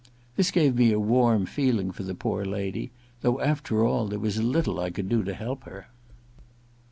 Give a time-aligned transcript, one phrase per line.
[0.35, 2.89] This gave me a warm feeling for the poor lady,
[3.21, 5.89] though after all there was little I could do to help her.